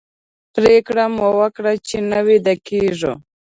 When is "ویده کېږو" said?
2.27-3.13